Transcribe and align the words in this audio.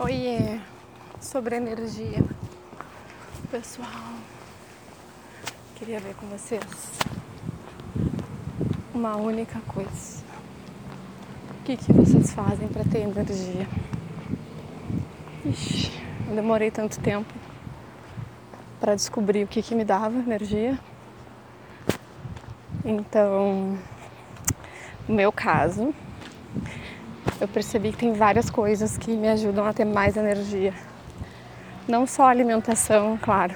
Oiê, 0.00 0.60
sobre 1.20 1.56
energia. 1.56 2.22
Pessoal, 3.50 4.14
queria 5.74 5.98
ver 5.98 6.14
com 6.14 6.28
vocês 6.28 6.62
uma 8.94 9.16
única 9.16 9.58
coisa. 9.66 10.22
O 11.50 11.64
que, 11.64 11.76
que 11.76 11.92
vocês 11.92 12.30
fazem 12.32 12.68
para 12.68 12.84
ter 12.84 12.98
energia? 12.98 13.66
Ixi, 15.44 15.90
eu 16.28 16.34
demorei 16.36 16.70
tanto 16.70 17.00
tempo 17.00 17.34
para 18.78 18.94
descobrir 18.94 19.42
o 19.42 19.48
que, 19.48 19.60
que 19.60 19.74
me 19.74 19.84
dava 19.84 20.16
energia. 20.16 20.78
Então, 22.84 23.76
no 25.08 25.14
meu 25.16 25.32
caso, 25.32 25.92
eu 27.40 27.46
percebi 27.46 27.92
que 27.92 27.98
tem 27.98 28.12
várias 28.12 28.50
coisas 28.50 28.98
que 28.98 29.12
me 29.12 29.28
ajudam 29.28 29.64
a 29.64 29.72
ter 29.72 29.84
mais 29.84 30.16
energia. 30.16 30.74
Não 31.86 32.06
só 32.06 32.26
alimentação, 32.28 33.16
claro. 33.16 33.54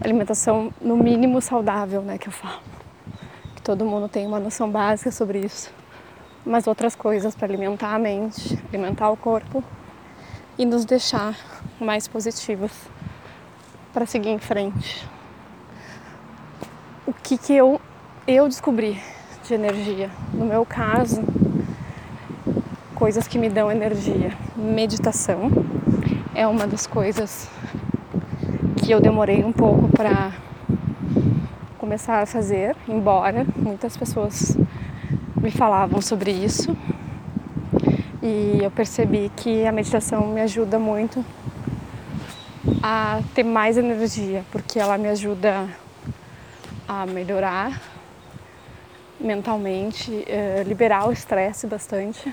Alimentação 0.00 0.72
no 0.80 0.96
mínimo 0.96 1.40
saudável, 1.40 2.00
né, 2.00 2.16
que 2.16 2.28
eu 2.28 2.32
falo. 2.32 2.60
Que 3.56 3.62
todo 3.62 3.84
mundo 3.84 4.08
tem 4.08 4.26
uma 4.26 4.38
noção 4.38 4.70
básica 4.70 5.10
sobre 5.10 5.40
isso. 5.40 5.72
Mas 6.46 6.66
outras 6.68 6.94
coisas 6.94 7.34
para 7.34 7.48
alimentar 7.48 7.94
a 7.94 7.98
mente, 7.98 8.56
alimentar 8.68 9.10
o 9.10 9.16
corpo 9.16 9.62
e 10.56 10.64
nos 10.64 10.84
deixar 10.84 11.36
mais 11.80 12.06
positivos 12.06 12.72
para 13.92 14.06
seguir 14.06 14.30
em 14.30 14.38
frente. 14.38 15.06
O 17.04 17.12
que 17.12 17.36
que 17.36 17.52
eu 17.52 17.80
eu 18.26 18.46
descobri 18.46 19.02
de 19.42 19.54
energia? 19.54 20.10
No 20.32 20.44
meu 20.44 20.64
caso, 20.64 21.22
coisas 22.98 23.28
que 23.28 23.38
me 23.38 23.48
dão 23.48 23.70
energia. 23.70 24.32
Meditação 24.56 25.52
é 26.34 26.44
uma 26.48 26.66
das 26.66 26.84
coisas 26.84 27.48
que 28.76 28.90
eu 28.90 29.00
demorei 29.00 29.44
um 29.44 29.52
pouco 29.52 29.86
para 29.86 30.32
começar 31.78 32.20
a 32.20 32.26
fazer, 32.26 32.74
embora 32.88 33.46
muitas 33.54 33.96
pessoas 33.96 34.58
me 35.40 35.52
falavam 35.52 36.00
sobre 36.00 36.32
isso. 36.32 36.76
E 38.20 38.58
eu 38.64 38.70
percebi 38.72 39.30
que 39.36 39.64
a 39.64 39.70
meditação 39.70 40.26
me 40.26 40.40
ajuda 40.40 40.76
muito 40.76 41.24
a 42.82 43.20
ter 43.32 43.44
mais 43.44 43.78
energia, 43.78 44.44
porque 44.50 44.76
ela 44.76 44.98
me 44.98 45.08
ajuda 45.08 45.68
a 46.88 47.06
melhorar 47.06 47.80
mentalmente, 49.20 50.24
eh, 50.26 50.64
liberar 50.66 51.06
o 51.06 51.12
estresse 51.12 51.64
bastante 51.64 52.32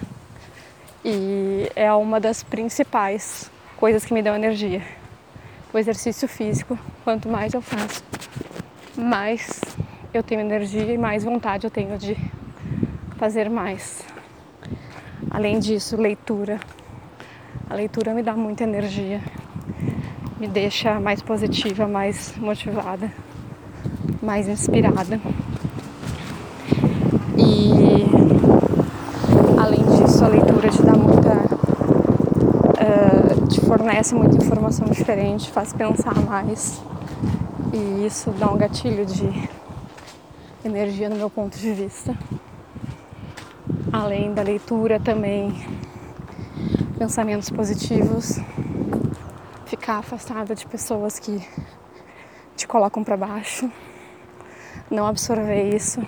e 1.06 1.72
é 1.76 1.94
uma 1.94 2.20
das 2.20 2.42
principais 2.42 3.52
coisas 3.78 4.04
que 4.04 4.12
me 4.12 4.24
dão 4.24 4.36
energia. 4.36 4.82
O 5.72 5.78
exercício 5.78 6.28
físico, 6.28 6.80
quanto 7.04 7.30
mais 7.30 7.54
eu 7.54 7.62
faço, 7.62 8.04
mais 8.98 9.62
eu 10.12 10.24
tenho 10.24 10.42
energia 10.42 10.92
e 10.92 10.98
mais 10.98 11.24
vontade 11.24 11.68
eu 11.68 11.70
tenho 11.70 11.96
de 12.00 12.18
fazer 13.18 13.52
mais. 13.52 14.04
Além 15.30 15.60
disso, 15.60 15.96
leitura. 15.96 16.60
A 17.70 17.76
leitura 17.76 18.12
me 18.14 18.24
dá 18.24 18.34
muita 18.34 18.64
energia, 18.64 19.22
me 20.40 20.48
deixa 20.48 21.00
mais 21.00 21.22
positiva, 21.22 21.88
mais 21.88 22.36
motivada, 22.38 23.12
mais 24.24 24.48
inspirada. 24.48 25.20
E 27.38 28.06
além 29.60 29.84
disso, 29.84 30.24
a 30.24 30.28
leitura 30.28 30.70
te 30.70 30.82
dá 30.84 30.94
muita. 30.94 31.34
Uh, 32.78 33.48
te 33.48 33.62
fornece 33.86 34.16
muita 34.16 34.38
informação 34.38 34.88
diferente, 34.88 35.52
faz 35.52 35.72
pensar 35.72 36.16
mais. 36.16 36.82
E 37.72 38.04
isso 38.04 38.32
dá 38.32 38.50
um 38.50 38.58
gatilho 38.58 39.06
de 39.06 39.48
energia 40.66 41.08
no 41.08 41.16
meu 41.16 41.30
ponto 41.30 41.56
de 41.56 41.72
vista. 41.72 42.18
Além 43.94 44.34
da 44.34 44.42
leitura, 44.42 45.00
também 45.00 45.54
pensamentos 46.98 47.52
positivos, 47.52 48.40
ficar 49.68 50.00
afastada 50.00 50.56
de 50.56 50.66
pessoas 50.66 51.20
que 51.20 51.48
te 52.56 52.68
colocam 52.68 53.04
para 53.04 53.16
baixo, 53.16 53.72
não 54.90 55.06
absorver 55.06 55.76
isso 55.76 56.02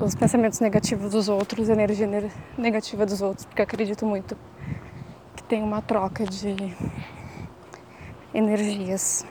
os 0.00 0.16
pensamentos 0.16 0.58
negativos 0.58 1.12
dos 1.12 1.28
outros, 1.28 1.70
a 1.70 1.74
energia 1.74 2.08
negativa 2.58 3.06
dos 3.06 3.22
outros, 3.22 3.44
porque 3.44 3.62
acredito 3.62 4.04
muito 4.04 4.36
que 5.40 5.44
tem 5.44 5.62
uma 5.62 5.80
troca 5.80 6.24
de 6.24 6.54
energias. 8.34 9.24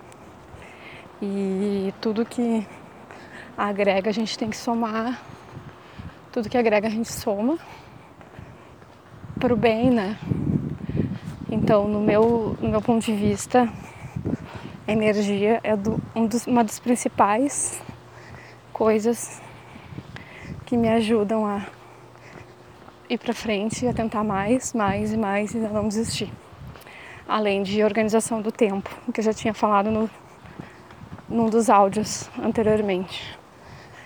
E 1.22 1.94
tudo 2.02 2.26
que 2.26 2.66
agrega 3.56 4.10
a 4.10 4.14
gente 4.14 4.38
tem 4.38 4.50
que 4.50 4.58
somar, 4.58 5.22
tudo 6.32 6.50
que 6.50 6.58
agrega 6.58 6.88
a 6.88 6.90
gente 6.90 7.12
soma 7.12 7.60
para 9.40 9.54
o 9.54 9.58
bem, 9.58 9.92
né? 9.92 10.18
Então, 11.52 11.88
no 11.88 12.02
meu, 12.02 12.58
no 12.60 12.70
meu 12.70 12.82
ponto 12.82 13.06
de 13.06 13.14
vista, 13.14 13.72
a 14.88 14.92
energia 14.92 15.60
é 15.64 15.76
do, 15.76 16.02
um 16.16 16.26
dos, 16.26 16.48
uma 16.48 16.64
das 16.64 16.80
principais 16.80 17.82
coisas 18.74 19.42
que 20.66 20.76
me 20.76 20.90
ajudam 20.90 21.46
a 21.46 21.66
ir 23.10 23.18
para 23.18 23.34
frente, 23.34 23.88
a 23.88 23.94
tentar 23.94 24.24
mais, 24.24 24.74
mais 24.74 25.12
e 25.12 25.18
mais 25.18 25.54
e 25.54 25.58
não 25.58 25.88
desistir. 25.88 26.32
Além 27.28 27.64
de 27.64 27.84
organização 27.84 28.42
do 28.42 28.52
tempo, 28.52 28.90
que 29.14 29.20
eu 29.20 29.24
já 29.24 29.34
tinha 29.34 29.54
falado 29.54 29.90
no, 29.90 30.10
num 31.28 31.50
dos 31.50 31.70
áudios 31.70 32.30
anteriormente. 32.42 33.38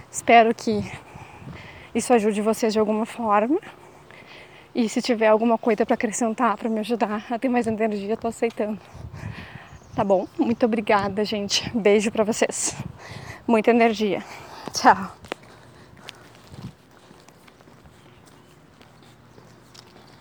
Espero 0.09 0.53
que 0.53 0.83
isso 1.93 2.13
ajude 2.13 2.41
vocês 2.41 2.73
de 2.73 2.79
alguma 2.79 3.05
forma. 3.05 3.59
E 4.75 4.89
se 4.89 5.01
tiver 5.01 5.27
alguma 5.27 5.57
coisa 5.57 5.85
para 5.85 5.93
acrescentar, 5.93 6.57
para 6.57 6.69
me 6.69 6.79
ajudar 6.79 7.25
a 7.29 7.37
ter 7.37 7.49
mais 7.49 7.67
energia, 7.67 8.17
tô 8.17 8.27
aceitando. 8.27 8.79
Tá 9.95 10.03
bom? 10.03 10.27
Muito 10.37 10.65
obrigada, 10.65 11.23
gente. 11.23 11.69
Beijo 11.77 12.11
para 12.11 12.23
vocês. 12.23 12.75
Muita 13.47 13.69
energia. 13.69 14.23
Tchau. 14.73 15.22